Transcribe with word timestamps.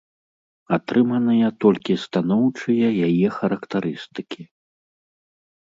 Атрыманыя 0.77 1.49
толькі 1.65 1.97
станоўчыя 2.05 2.87
яе 3.09 3.27
характарыстыкі. 3.39 4.43